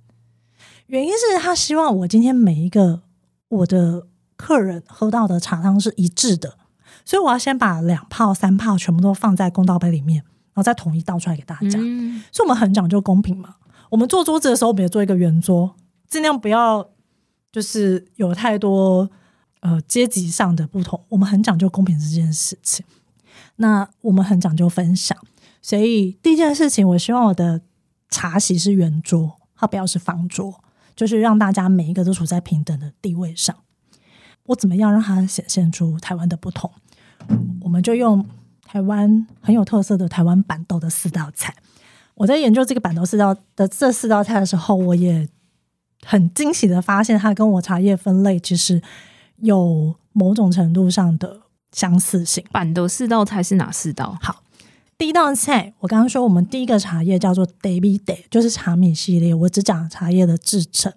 [0.87, 3.03] 原因是他希望我今天每一个
[3.49, 6.59] 我的客人喝到的茶汤是一致的。
[7.05, 11.79] 所以我要先把两泡三泡全部都放在公道杯里面，然后再统一倒出来给大家。
[11.81, 13.55] 嗯、所以我们很讲究公平嘛。
[13.91, 15.77] 我们做桌子的时候，我们也做一个圆桌，
[16.09, 16.89] 尽量不要
[17.53, 19.09] 就是有太多
[19.61, 21.01] 呃阶级上的不同。
[21.09, 22.85] 我们很讲究公平这件事情。
[23.57, 25.17] 那我们很讲究分享，
[25.63, 27.61] 所以第一件事情，我希望我的
[28.11, 30.61] 茶席是圆桌，它不要是方桌，
[30.97, 33.55] 就是让大家每一个都处在平等的地位上。
[34.47, 36.71] 我怎么样让它显现出台湾的不同？
[37.61, 38.25] 我们就用
[38.65, 41.55] 台湾很有特色的台湾板豆的四道菜。
[42.15, 45.29] 我在研究这个板豆四道的这四道菜的时候，我也
[46.05, 48.81] 很惊喜的发现，它跟我茶叶分类其实
[49.39, 52.43] 有某种程度上的相似性。
[52.51, 54.17] 板豆四道菜是哪四道？
[54.23, 54.43] 好，
[54.99, 59.35] 第一道菜，我刚刚说我们第一个茶叶叫做 d a b y Day，，就是茶米系列。
[59.35, 60.93] 我只讲茶叶的制成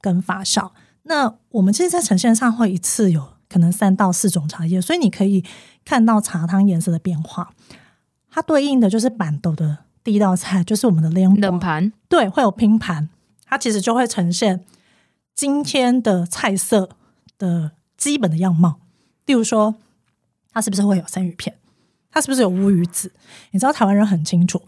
[0.00, 0.70] 跟发酵。
[1.04, 3.32] 那我们其实，在呈现上会一次有。
[3.52, 5.44] 可能三到四种茶叶，所以你可以
[5.84, 7.52] 看到茶汤颜色的变化。
[8.30, 13.10] 它对应的就是板豆的第一道菜，就是我们的冷冷盘，对，会有拼盘，
[13.44, 14.64] 它其实就会呈现
[15.34, 16.88] 今天的菜色
[17.36, 18.78] 的基本的样貌。
[19.26, 19.74] 例如说，
[20.50, 21.54] 它是不是会有生鱼片？
[22.12, 23.10] 它是不是有乌鱼子？
[23.50, 24.62] 你知道台湾人很清楚，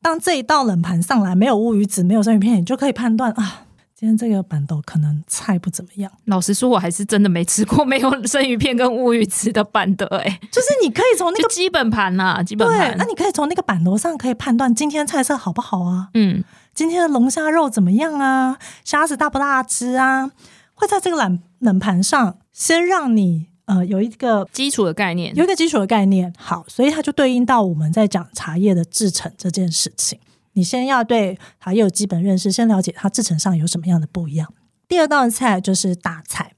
[0.00, 3.64] 当这一道冷盘上来没有乌鱼子，没有生鱼片，你就可以判断啊。
[3.94, 6.10] 今天这个板豆可能菜不怎么样。
[6.24, 10.04] 老实说，我还是真的没吃过没有生鱼片跟乌鱼子的板豆。
[10.06, 12.96] 哎，就是你可以从那个基本盘呐，基本盘。
[12.98, 16.08] 那你可以从那个板豆上可以判断今天菜色好不好啊？
[16.14, 16.42] 嗯，
[16.74, 18.58] 今天的龙虾肉怎么样啊？
[18.84, 20.32] 虾子大不大只啊？
[20.74, 26.32] 会在这个冷冷盘上先让你呃有一个基础的概念，有一个基础的概念。
[26.36, 30.18] 好，所以它就对应到我们在讲茶叶的制成这件事情。
[30.54, 34.52] 你先要对茶叶有基本认识，先了解它制成上有什么样的不一样。
[34.86, 36.52] 第二道菜就是大菜，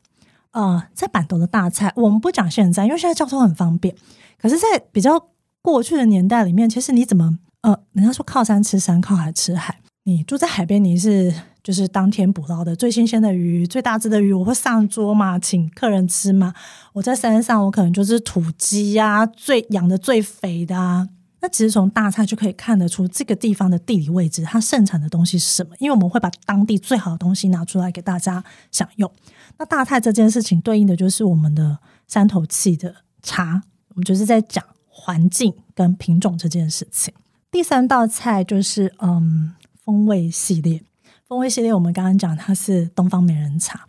[0.50, 3.94] 呃，在板头的大菜，我们不讲现在，因为现在交通很方便。
[4.40, 5.28] 可是，在比较
[5.62, 9.78] 过去的年代里面，其实你怎么呃，人家说靠山吃山，靠海吃海。
[10.02, 11.32] 你住在海边，你是
[11.64, 16.52] 就是当天捕捞的最新鲜的鱼、最大只的鱼，我会上桌嘛，请客人吃嘛。
[16.92, 21.08] 我在山上，我可能就是土鸡、啊，最养的最肥的啊。
[21.40, 25.74] 那其实从大菜就可以看得出这个地方的地理位置，它盛产的东西是什么？
[25.78, 29.10] 因为我们会把当地最好的东西拿出来给大家享用。
[29.58, 37.12] 那大菜这件事情对应的就是我们的三头气的茶，我们就是在讲环境跟品种这件事情。
[37.50, 40.82] 第三道菜就是嗯风味系列，
[41.26, 43.86] 风味系列，我们刚刚讲它是东方美人茶。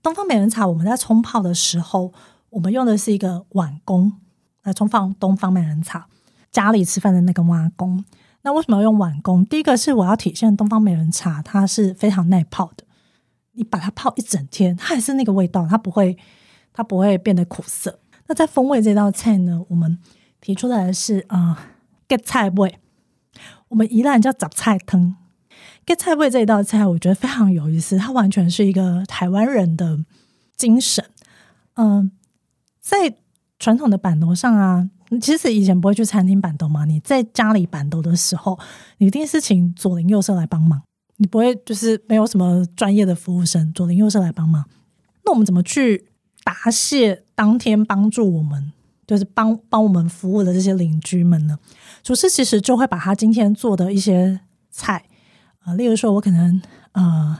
[0.00, 2.12] 东方美人茶，我们在冲泡的时候，
[2.50, 4.12] 我们用的是一个碗公
[4.62, 6.06] 来冲泡东方美人茶。
[6.52, 8.04] 家里吃饭的那个碗公，
[8.42, 9.44] 那为什么要用碗公？
[9.44, 12.84] 第一个是我要体现东方美人茶，它是非常耐泡的。
[13.52, 16.16] 你把它泡一整天，它还是那个味道，它不会，
[16.72, 17.98] 它不会变得苦涩。
[18.28, 19.98] 那在风味这道菜呢，我们
[20.40, 21.72] 提出来的是啊，
[22.06, 22.78] 芥、呃、菜味。
[23.68, 25.16] 我们宜兰叫杂菜汤。
[25.86, 30.04] 芥菜味这一道菜，我觉得非常有意思，它完全是一个台湾人的
[30.56, 31.04] 精神。
[31.74, 32.10] 嗯、
[32.80, 33.14] 在
[33.58, 38.58] 传统的办桌上啊，其实以前不会去餐厅办桌嘛，你在家里办桌的时候，
[38.98, 40.82] 你一定是请左邻右舍来帮忙。
[41.18, 44.64] 你不会就是没有什么专业的服务生，左邻右舍来帮忙。
[45.24, 46.08] 那我们怎么去
[46.44, 48.72] 答谢当天帮助我们，
[49.06, 51.58] 就是帮帮我们服务的这些邻居们呢？
[52.02, 55.05] 厨师其实就会把他今天做的一些菜，
[55.66, 57.38] 啊、例如说我可能呃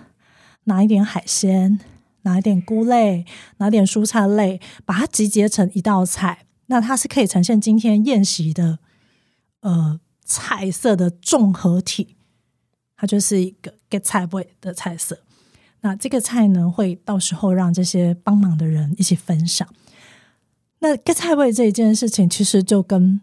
[0.65, 1.79] 拿一点海鲜，
[2.23, 3.25] 拿一点菇类，
[3.59, 6.47] 拿点蔬菜类，把它集结成一道菜。
[6.67, 8.81] 那它是可以呈现今天宴席的
[9.61, 12.17] 呃菜色的综合体。
[12.97, 15.21] 它就是一个 get 菜味的菜色，
[15.83, 19.69] 那这个菜呢，会到时候让这些帮忙的人一起分享。
[20.79, 23.21] 那 get 菜味这一件事情，其实就跟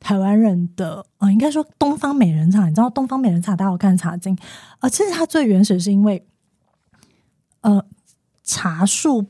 [0.00, 4.36] 台湾人的啊、应该说东方美人茶，你知道东方美人茶，大家有看茶经
[4.80, 6.26] 啊、其实它最原始是因为
[7.60, 7.84] 呃
[8.42, 9.26] 茶树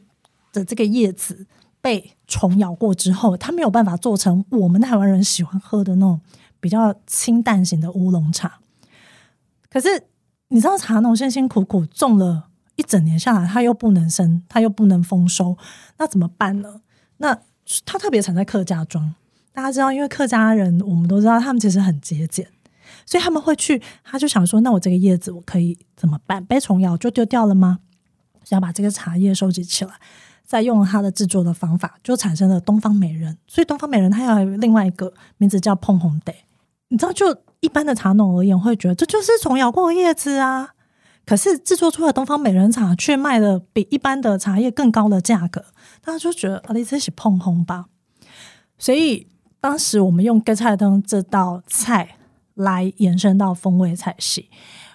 [0.52, 1.46] 的这个叶子
[1.80, 6.20] 被虫咬过之后，它没有办法做成我们台湾人喜欢喝的那种
[6.60, 8.60] 比较清淡型的乌龙茶。
[9.68, 10.04] 可是
[10.48, 15.58] 你知道茶农辛辛苦苦种了一整年下来，它又不能生，它又不能丰收，
[15.98, 16.80] 那怎么办呢？
[17.18, 17.38] 那
[17.84, 19.14] 它特别产在客家庄，
[19.52, 22.46] 大家知道，因为客家人我们都知道，他们其实很节俭，
[23.04, 26.44] 所以他们会去，他就想说，那我这个叶子我可以怎么办？
[26.44, 27.80] 被虫咬就丢掉了吗？
[28.44, 29.92] 想要把这个茶叶收集起来，
[30.44, 33.38] 再用它的制作的方法，就产生了东方美人。
[33.46, 36.32] 所以东方美人它要有另外一个名字叫碰红茶，
[36.88, 37.36] 你知道就。
[37.62, 40.70] 一般的茶农而言，会觉得这就是虫咬过的叶子啊。
[41.26, 45.66] 可是制作出来的东方美人茶却卖的比一般的茶叶更高的价格，
[46.02, 47.84] 大家就觉得啊，你这是碰红吧。
[48.78, 49.28] 所以
[49.60, 52.16] 当时我们用芥菜汤这道菜
[52.54, 54.48] 来延伸到风味菜系。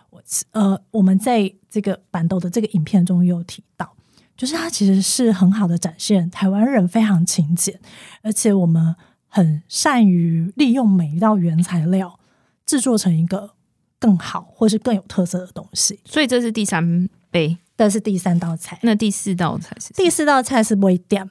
[0.09, 3.93] 我呃，我们在这个板豆的这个影片中有提到，
[4.35, 7.79] 就是它其实是很好的展现台湾人非常勤俭，
[8.21, 8.95] 而且我们
[9.27, 12.19] 很善于利用每一道原材料。
[12.65, 13.51] 制作成一个
[13.99, 18.79] 更好或是更有特色的东西，所以这是第三杯，这是第三道菜。
[18.81, 19.93] 那第四道菜是？
[19.93, 21.29] 第四道菜是微点，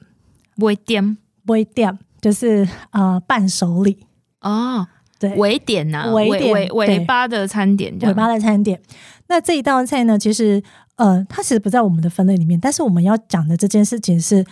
[0.59, 1.17] 微点，
[1.47, 4.07] 微点，就是呃伴手礼
[4.41, 4.87] 哦。
[5.19, 8.81] 对，尾点呐，尾尾尾巴的餐点，尾巴的餐点。
[9.27, 10.61] 那这一道菜呢，其实
[10.95, 14.43] 呃，它其实不在我们的分类里面，但是我们要讲的这件事情是，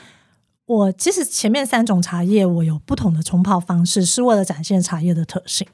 [0.67, 5.67] 我其实前面三种茶叶我有不同的冲泡方式，是为了展现茶叶的特性。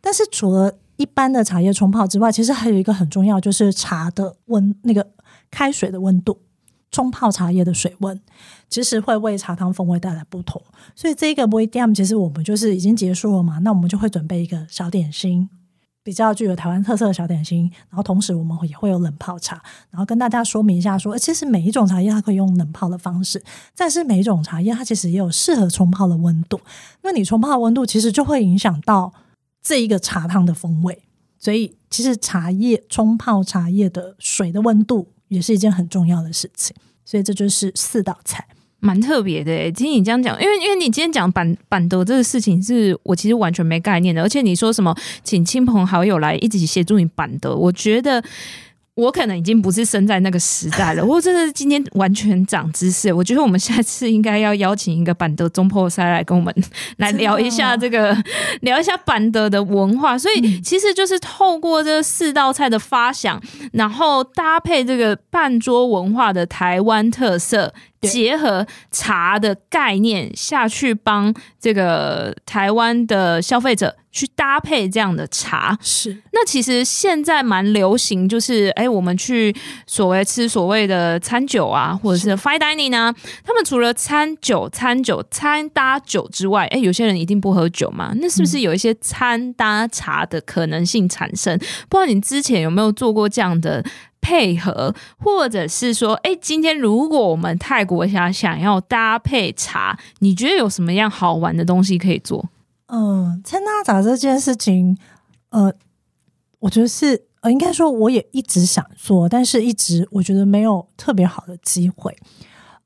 [0.00, 5.06] 但是除了一般的茶叶冲泡之外，其实还有一个很重要，就是茶的温，那个
[5.50, 6.40] 开水的温度，
[6.94, 8.20] 冲泡茶叶的水温，
[8.70, 10.62] 其实会为茶汤风味带来不同。
[10.94, 15.48] 所以这个微点，其实我们就是已经结束了嘛，那我们就会准备一个小点心，
[16.04, 17.68] 比较具有台湾特色的小点心。
[17.90, 23.42] 然后同时我们也会有冷泡茶，然后跟大家说明一下说，其实每一种茶叶它可以用冷泡的方式，
[23.76, 26.60] 但是每一种茶叶它其实也有适合冲泡的温度。
[27.02, 29.12] 那你冲泡的温度其实就会影响到。
[29.66, 31.04] 这一个茶汤的风味，
[31.38, 36.74] 所以其实茶叶冲泡茶叶的水的温度也是一件很重要的事情。
[37.04, 38.46] 所以这就是四道菜，
[38.80, 39.70] 蛮特别的诶。
[39.70, 44.22] 听你这样讲，因为因为你今天讲板板德这个事情，是我其实完全没概念的。
[44.22, 48.22] 而且你说什么请亲朋好友来一起协助你板德，我觉得。
[48.94, 53.12] 我可能已经不是生在那个时代了，我真的今天完全长知识。
[53.12, 56.54] 我觉得我们下次应该要邀请一个板德中破塞来跟我们
[56.98, 58.16] 来聊一下这个，
[58.60, 60.16] 聊一下板德的文化。
[60.16, 67.74] 所以其实就是透过这四道菜的发想，然后搭配这个半桌文化的台湾特色。
[68.04, 75.76] 结合茶的概念下去，帮这个台湾的消费者去搭配这样的茶。
[75.80, 79.54] 是，那其实现在蛮流行，就是哎，我们去
[79.86, 91.58] 所谓吃所谓的餐酒啊，或者是 fine dining 啊，他们除了餐酒、餐酒、餐搭酒之外，哎，有些人一定不喝酒嘛，那是不是有一些餐搭茶的可能性产生？
[91.88, 93.84] 不知道你之前有没有做过这样的？
[94.24, 102.48] 配合，或者是说，哎，今天如果我们泰国想想要搭配茶，你觉得有什么样好玩的东西可以做？
[102.86, 104.96] 嗯，餐搭茶这件事情，
[105.50, 105.70] 呃，
[106.60, 112.16] 我觉得是呃，应该说我也一直想做，但是一直我觉得没有特别好的机会。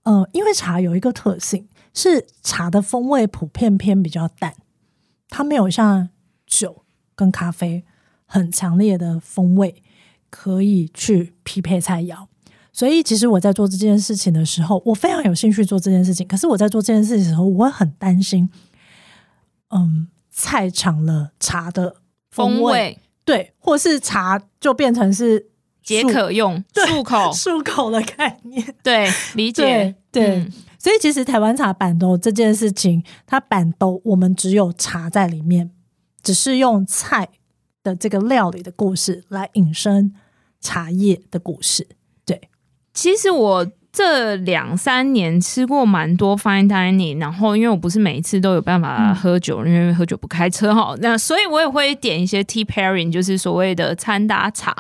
[0.03, 4.55] 呃，因为茶有一个特性是茶的风味普遍偏比较淡，
[5.29, 6.09] 它没有像
[6.45, 6.83] 酒
[7.15, 7.85] 跟咖啡
[8.27, 9.85] 很强烈的风味
[10.31, 12.27] 可以去匹配菜肴。
[12.73, 16.27] 所以，其实我在做这件事情的时候，我非常有兴趣做这件事情。
[16.29, 18.49] 可是我在做这件事情的时候，我会很担心，
[19.71, 21.97] 嗯，菜抢了茶的
[22.31, 25.49] 风味，风味对，或是茶就变成是
[25.83, 29.95] 解渴用漱口漱口的概念， 对，理解，对。
[30.11, 35.71] 对嗯、所以，其实台湾茶板豆这件事情，它板豆我们只有茶在里面，
[36.23, 37.29] 只是用菜
[37.83, 40.13] 的这个料理的故事来引申
[40.61, 41.87] 茶叶的故事。
[42.25, 42.41] 对
[42.93, 54.77] 其实我这两三年吃过蛮多 fine dining，然后因为我不是每一次都有办法喝酒，嗯、因为喝酒不开车哈，那所以我也会点一些 tea pairing，就是所谓的餐搭茶。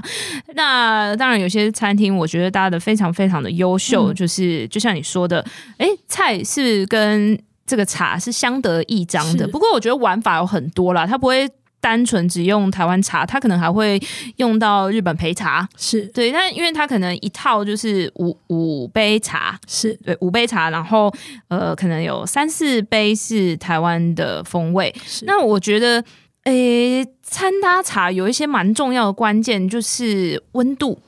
[0.54, 5.44] 那当然有些餐厅我觉得搭的非常非常的优秀，嗯、就是就像你说的，
[5.78, 7.36] 哎，菜是跟
[7.66, 9.48] 这个茶是相得益彰的。
[9.48, 11.48] 不过我觉得玩法有很多啦，它不会。
[11.88, 13.98] 单纯只用台湾茶，他可能还会
[14.36, 16.02] 用到日本焙茶，是。
[16.08, 19.94] 对，但因为他可能一套就是五五杯茶，是。
[20.04, 21.10] 对五杯茶，然后
[21.48, 24.94] 呃，可能有三四杯是台湾的风味。
[25.22, 26.04] 那我觉得，
[26.44, 31.00] 诶、欸，餐搭茶有一些蛮重要的关键就是温度，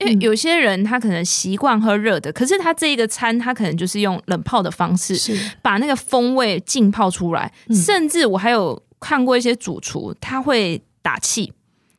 [0.00, 5.34] 因为有些人他可能习惯喝热的，嗯、可是他这一个餐他可能就是用冷泡的方式，是。
[5.62, 8.82] 把那个风味浸泡出来，嗯、甚至我还有。
[9.06, 11.52] 看过一些主厨，他会打气，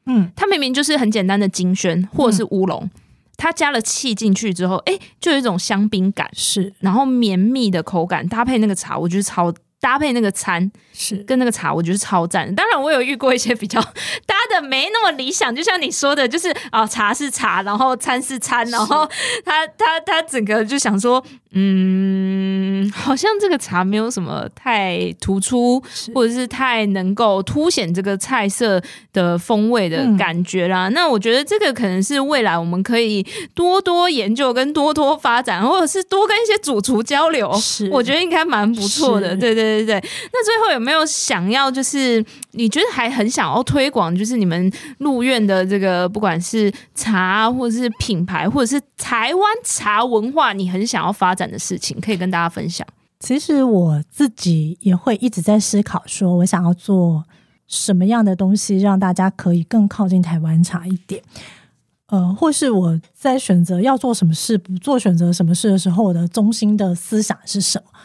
[0.08, 2.92] 嗯，他明明就是很简单的金萱或者是乌龙，嗯、
[3.38, 9.54] 他加了气进去之后，哎、欸，就有一种香槟感，是，然后绵密的口感搭配那个茶，我觉得超。
[9.80, 12.54] 搭配那个餐是跟那个茶，我觉得超赞。
[12.56, 13.80] 当然，我有遇过一些比较
[14.26, 19.08] 搭的没那么理想，就像你说的，就是啊，茶是茶，然后餐是餐，然后
[19.46, 25.80] 他他他整个就想说，嗯，好像这个茶没有什么太突出，
[26.16, 28.82] 或者是太能够凸显这个菜色
[29.14, 30.90] 的风味的感觉啦。
[30.90, 33.24] 嗯、那我觉得这个可能是未来我们可以
[33.54, 39.36] 多多研究跟多多发展，或者是多跟一些主厨交流，是我觉得应该蛮不错的。
[39.36, 39.67] 对对。
[39.68, 52.88] 对对对，那最后有没有想要，就是你觉得还很想要推广，就是你们入院的这个，不管是茶，或者是品牌，或者是台湾茶文化，你很想要发展的事情，可以跟大家分享？
[53.20, 57.24] 其实我自己也会一直在思考，说我想要做
[57.68, 61.22] 什么样的东西，让大家可以更靠近台湾茶一点。
[62.10, 67.97] 呃，或是我在选择要做什么事，不做选择什么事的时候，我的中心的思想是什么？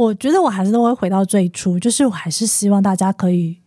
[0.00, 3.58] 我觉得我还是都会回到最初，就是我还是希望大家可以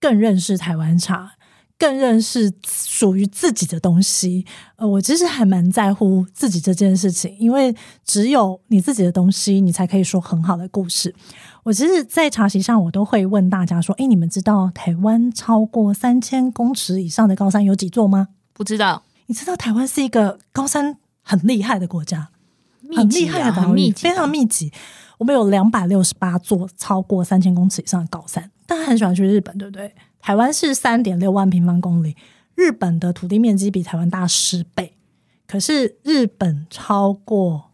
[0.00, 1.32] 更认识台湾茶，
[1.78, 4.46] 更认识属于自己的东西。
[4.76, 11.14] 呃，我其实还蛮在乎自己这件事情，因为只有你自己的东西，你才可以说很好的故事。
[11.64, 19.02] 我其实，在茶席上，我都会问大家说：“诶，你们知道台湾超过三千公尺以上的高山有几座吗？”不知道。
[19.26, 22.30] 你知道台湾是一个高山很厉害的国家，
[22.96, 24.72] 很厉害的岛屿，非常密集。
[25.18, 29.92] 我们有两百六十八座超过三千公尺以上的高山，大家很喜欢去日本，对不对？
[30.20, 32.16] 台湾是三点六万平方公里，
[32.54, 34.94] 日本的土地面积比台湾大十倍，
[35.46, 37.70] 可是日本超过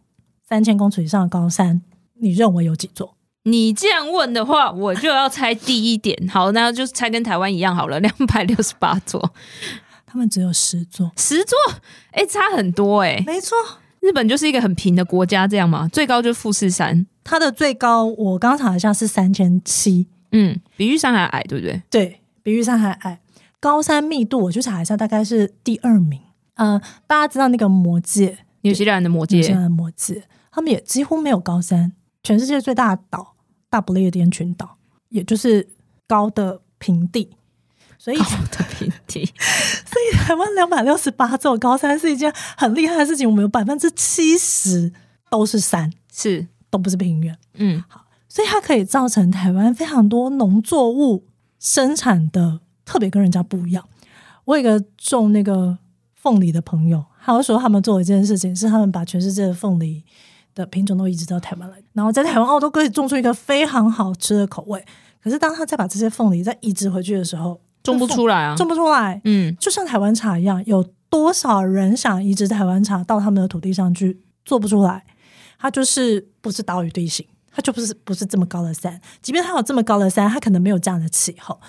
[0.47, 1.81] 三千公尺以上的高山，
[2.19, 3.15] 你认为有几座？
[3.43, 6.27] 你这样问的话，我就要猜第一点。
[6.27, 9.33] 好，那就猜跟台湾一样好了，两百六十八座，
[10.07, 11.55] 他们只有十座，十座，
[12.11, 13.55] 哎、欸，差很多哎、欸，没错。
[13.99, 15.87] 日本就是一个很平的国家，这样嘛？
[15.87, 21.81] 最高就是富士山，它的最高我刚查一下是三千七，嗯，比玉山还矮，对不对？
[21.89, 23.19] 对，比玉山还矮。
[23.59, 26.21] 高山密度我去查一下，大概是第二名。
[26.53, 31.91] 嗯、呃，大家知道那个魔界，纽西兰的魔界，纽西兰的魔界，他们也几乎没有高山。
[32.23, 33.35] 全世界最大的岛
[33.69, 34.77] 大不列颠群岛，
[35.09, 35.67] 也就是
[36.07, 37.31] 高的平地。
[37.97, 43.27] 所以高的平地， 所以台湾两百六十八座高山是一件很厉害的事情。
[43.27, 44.93] 我们有百分之七十
[45.31, 46.45] 都是山，是
[46.75, 47.37] 都不是平原。
[47.53, 51.23] 嗯，好，所以它可以造成台湾非常多农作物
[51.57, 53.83] 生产的特别跟人家不一样。
[54.43, 55.77] 我有一个种那个
[56.13, 60.03] 凤梨的朋友，他会说他们做一件事情，是他们把全世界的凤梨
[60.53, 64.83] 的品种都移植到台湾来，然后在台湾澳洲可以种出一个非常好吃的口味。
[65.23, 69.19] 可是当他再把这些凤梨再移植回去的时候，种不出来啊，种不出来。
[69.23, 75.03] 嗯，就像台湾茶一样，有多少人想移植台湾茶到他们的土地上去，做不出来。
[75.59, 78.99] 它就是不是岛屿地形，它就不是不是这么高的山。
[79.21, 81.59] 即便它有这么高的山，它可能没有这样的气候。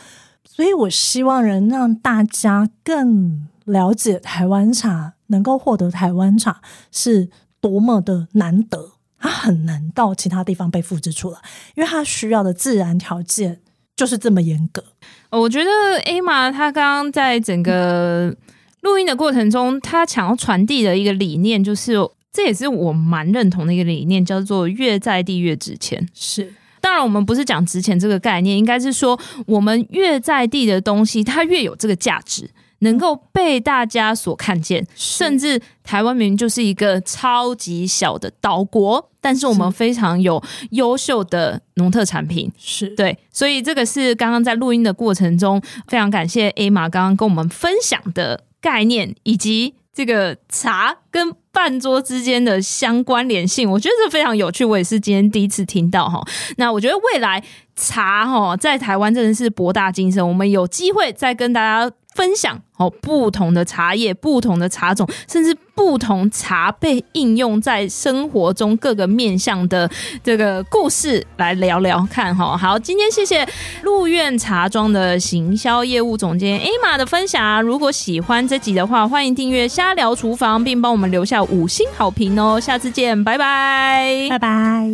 [0.44, 7.28] 所以我希望能让大家更了解台湾茶能够获得台湾茶是
[7.60, 11.38] 多么的难得，它很难到其他地方被复制出来，
[11.74, 13.60] 因为它需要的自然条件
[13.96, 14.82] 就是这么严格。
[15.30, 15.70] 我觉得
[16.06, 18.34] Emma 她刚刚在整个
[18.80, 21.94] 录音的过程中，她想要传递的一个理念，就是
[22.36, 26.06] 这也是我蛮认同的一个理念，叫做越在地越值钱。
[26.12, 26.52] 是。
[26.82, 34.86] 当然，我们不是讲值钱这个概念，应该是说我们越在地的东西，它越有这个价值，能够被大家所看见。
[34.94, 40.40] 甚至台湾明明就是一个超级小的岛国，但是我们非常有
[40.72, 42.52] 优秀的农特产品。
[42.58, 45.58] 是对，所以这个是刚刚在录音的过程中，
[45.88, 51.34] 非常感谢 Emma 刚刚跟我们分享的概念，以及这个茶跟。
[51.56, 54.62] 饭桌之间的相关联性，我觉得这非常有趣。
[54.62, 56.22] 我也是今天第一次听到哈。
[56.58, 57.42] 那我觉得未来
[57.74, 69.88] 茶哈在台湾真的是博大精深，我们有机会再跟大家分享哦不同的茶叶、不同的茶种，甚至不同茶被应用在生活中各个面向的
[70.24, 72.56] 这个故事来聊聊看哈。
[72.56, 73.46] 好，今天谢谢
[73.82, 77.62] 鹿苑茶庄的行销业务总监 Emma 的分享。
[77.62, 81.36] 如果喜欢这集的话，欢迎订阅瞎聊厨房，并帮我们留下。
[81.46, 82.58] 五星好评哦！
[82.58, 84.88] 下次见，拜拜，拜拜。